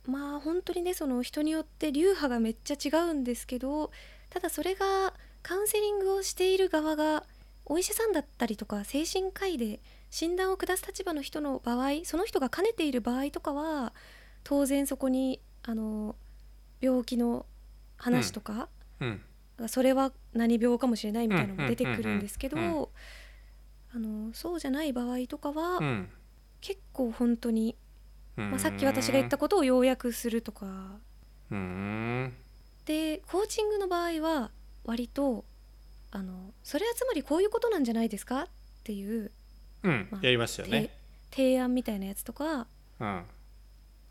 [0.08, 3.92] まあ本当にねその人によって流派がめっちゃ違うんですけど
[4.30, 7.26] ただそれがカウンセリングをしている側が
[7.66, 13.94] お医者さんだったりとか精神科医で診断を下す立場の人の場合その人が兼ねている場合とかは
[14.44, 16.16] 当然そこにあの
[16.82, 17.46] 病気の
[17.98, 18.70] 話とか、
[19.00, 19.22] うん。
[19.68, 22.92] それは何病かもしれないみたいなのも出てくるんですけど、
[24.34, 26.10] そうじゃない場合とかは、うん。
[26.62, 27.76] 結構本当に、
[28.38, 28.52] うん。
[28.52, 31.00] まあ、さっき私が言ったことを要約するとか。
[31.52, 32.34] うーん。
[32.86, 34.50] でコーチングの場合は
[34.84, 35.46] 割と
[36.10, 38.48] あのそれはつまりこういうことなんじゃないですかっ
[38.84, 39.32] ていう、
[39.84, 40.08] うん。
[40.12, 40.84] まあやりますよね。
[40.84, 40.92] て
[41.32, 42.68] 提案みたいなやつとか。
[43.00, 43.24] うん。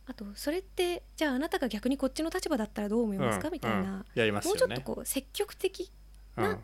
[0.07, 3.53] あとそれってじゃああなたが逆にこっちの立場だったらどう思いますか、うん。
[3.55, 4.05] みたいな、うん。
[4.15, 4.75] やりますもよね。
[4.75, 5.91] うちょっとこう積極的
[6.37, 6.59] な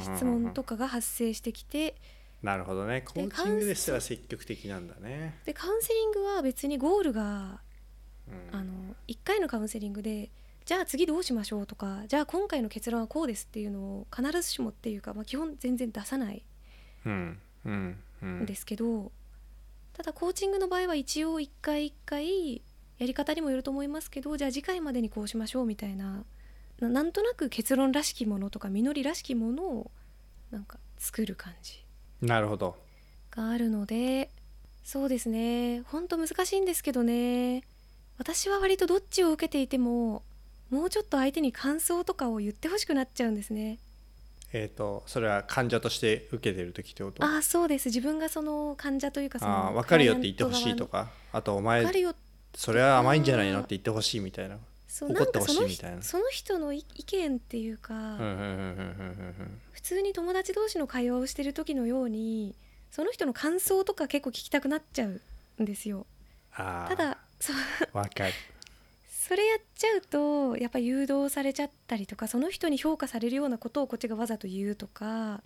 [0.00, 1.96] 質問とかかが発生してきて。
[2.42, 3.02] なるほどね。
[3.02, 5.38] コーチングですら積極的なんだね。
[5.44, 7.60] でカウンセリングは別にゴールが
[8.28, 8.56] うん。
[8.56, 8.72] あの
[9.08, 10.30] 1回のカウンセリングで
[10.64, 16.44] じゃあ次どうしましょうとかじゃあ今回の結論はこうですっていうのを必ずしもっていうか、まあ、基本全然出さない。
[17.06, 17.38] うん。
[17.64, 17.98] うん
[18.46, 19.12] ですけど、
[19.92, 22.62] ただコーチングの場合は一応1回1回
[22.98, 26.24] やり方にもよると思いますけどじゃあ次回までにこうしましょうみたいな
[26.80, 29.90] ななんとなく結論らしきものとか実りらしきものを
[30.50, 31.84] なんか作る感じ。
[32.20, 32.76] なるほど。
[33.30, 34.30] があるので
[34.84, 35.82] そうですね。
[35.82, 37.62] ほんと難しいんですけどね。
[38.18, 40.22] 私は割とどっちを受けていても
[40.70, 43.78] もうちょっと相手に感想とかを言ってほしくなっちゃうんですね
[44.54, 47.24] えっとそれは患者として受けてる時ってこと？
[47.24, 47.86] ああそうです。
[47.86, 51.04] 自分がその患者というかその分かるよって言ってほしいとか？
[51.04, 51.86] かあとお分前
[52.54, 54.58] それは甘いんじゃないのって言ってほしいみたいな？
[55.00, 56.02] 怒ってほしいみたいな？
[56.02, 57.94] その人の意意見っていうか、
[59.72, 62.54] 普通に友達同士の会話をしてる時のように
[62.90, 65.20] その人の感想とか結構聞きたくなっちゃう
[65.62, 66.04] んですよ。
[66.54, 67.56] あただそう
[67.94, 68.34] 分かる。
[69.08, 75.42] それやっちゃうとやっぱ誘導されちゃったりとかその人に評価されるようなことをこっちがわざと言うとか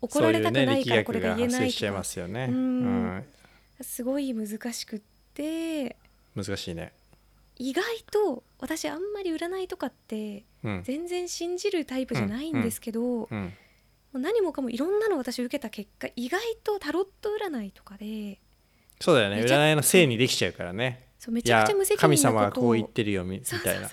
[0.00, 1.92] 怒られたくないからこれが言えないとか。
[1.92, 3.24] ますよね。
[3.80, 5.00] すごい難しくっ
[5.34, 5.96] て
[6.36, 6.92] 難しいね。
[7.56, 10.82] 意外と私あんまり占いとかってうん。
[10.84, 13.28] 全然信じるタイプじゃないんですけど、
[14.12, 18.38] 何もかもいろんなの私受けた結果意外とタロット占いとかで
[19.00, 19.42] そうだよね。
[19.42, 22.42] 占いのせいにできちゃうからねそうめちゃくちゃ無責神任なことを。
[22.42, 23.88] 様はこう言ってるよみたいな。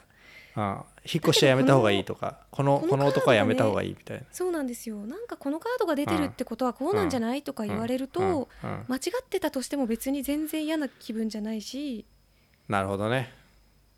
[0.56, 4.24] あ引っ越しはやめた方がいいとか このこの男はやめた方がいいみたいな。
[4.32, 5.06] そうなんですよ。
[5.06, 8.70] なんかこのカードが出てるってことはこうなんじゃないとか言われると、うん。
[8.70, 8.86] うん。
[8.88, 12.04] 間違ってたとしても別に全然嫌な気分じゃないし
[12.68, 13.32] なるほどね。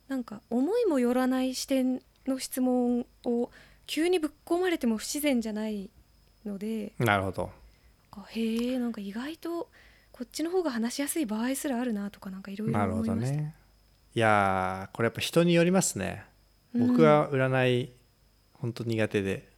[0.09, 3.49] なんか思いもよらない視点の質問を
[3.87, 5.89] 急にぶっ込まれても不自然じゃない
[6.45, 7.49] のでなるほど。
[8.27, 9.69] へえんか意外と
[10.21, 13.31] こっちの方が話しやすい場合すらあるなとかなんかいろいろ思いました。
[13.31, 13.55] どね。
[14.13, 16.25] いやーこれやっぱ人によりますね。
[16.75, 16.87] うん。
[16.89, 17.91] 僕は占い
[18.53, 19.49] 本当苦手で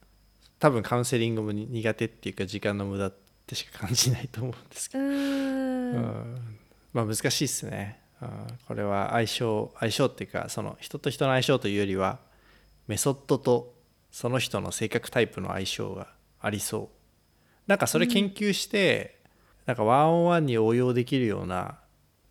[0.59, 6.57] 多分カウンセリングもに苦手っていうか時間の無駄ってしか感じないと思うんですけうど、うん。
[6.93, 8.29] まあ難しいですね、うん。
[8.65, 12.19] これは相性相性っていうかその人と人の相性というよりは
[12.87, 13.73] メソッドと
[14.11, 16.07] その人の性格タイプの相性が
[16.39, 16.87] ありそう。
[17.67, 19.22] なんかそれ研究して、
[19.65, 21.79] なんかワンオンワンに応用できるような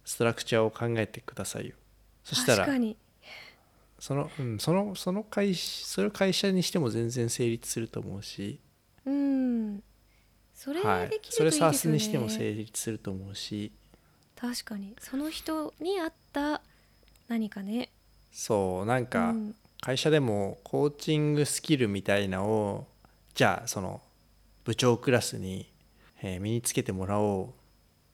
[0.05, 1.77] ストラクチャーを考えてくださいよ。
[2.25, 2.97] そしたら確かに。
[3.99, 8.61] その,、うん、そのその会社それを会社にしても全然成立すると思うし、
[9.07, 9.83] うん。
[10.55, 13.73] それはいでき、るそれといいですよね、SARS にしても成立すると思うし。
[14.37, 14.95] 確かに。
[15.01, 16.63] その人に合った
[17.29, 17.91] 何かね。
[18.33, 19.55] そうなんか、うん。
[19.81, 22.87] 会社でもコーチングスキルみたいなを
[23.35, 24.01] じゃあその
[24.65, 25.72] 部長クラスに、
[26.23, 27.51] えー身につけてもらおうっ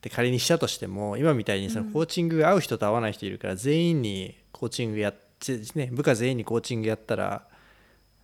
[0.01, 7.43] て仮にしたとしても今みたいにそのうんコーチングが合う人と合わない人いるから全員にコーチングやって、ね、部下全員にコーチングやったら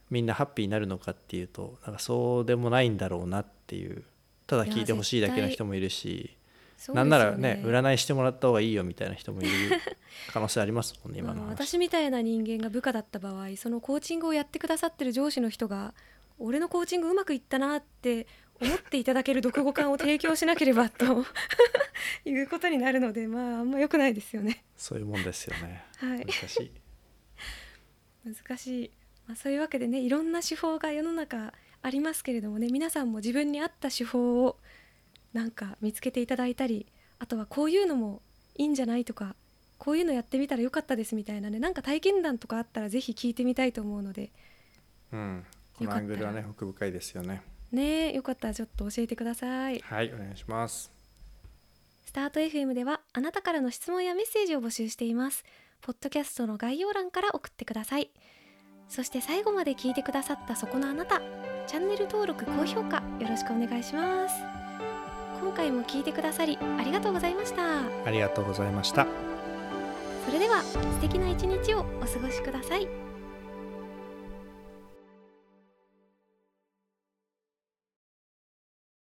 [0.09, 4.03] みんなハッピーになるのかっていうとなんかそうでもないんだろうなっていう
[4.47, 6.37] ただ聞いてほしいだけの人もいるし、
[6.77, 9.49] そうなんならね占いしてもらった方がいいよみたいな人もいる
[10.31, 11.47] 可能性ありますもんね今の。
[11.47, 15.95] 私みたいな人間が部下だった場合そのコーチングをやってくださってる上司の人が
[16.37, 18.27] 俺のコーチングうまくいったなって
[18.61, 21.25] 思っていただける読後感を提供しなければと
[22.25, 24.63] いうことになるのでまああんま良くないですよね。
[24.77, 25.83] そういうもんですよね。
[25.97, 26.25] はい。
[26.25, 26.71] 難しい。
[28.25, 28.91] 難しい、
[29.27, 31.53] まあ、そういうわけでねいろんな手法が世の中
[31.83, 34.57] ありますけれどもね皆さんも自分に合った手法を
[35.33, 36.87] なんか見つけていただいたり
[37.19, 38.21] あとはこういうのも
[38.55, 39.35] いいんじゃないとか
[39.77, 44.31] こういうのやってみたらよかったですみたいなねなんか体験談とかあったらぜひ聞いてみたいと思うので
[45.11, 45.45] うん。
[45.77, 47.41] このアングルはね奥深いですよね
[47.75, 49.79] ねよかったらちょっと教えてください。
[49.79, 50.91] はいお願いします。
[52.05, 55.43] スタート FM ではあなたからの質問やメッセージを募集しています。
[55.81, 58.09] ポッドキャストの概要欄から送ってください。
[58.87, 61.21] そして最後まで聞いてくださったそこのあなた
[61.67, 64.35] チャンネル登録高評価よろしくお願いします。
[65.41, 67.81] 今回も聞いてくださりありがとうございました。
[68.05, 69.07] ありがとうございました。
[70.25, 73.04] それでは素敵な一日をお過ごしください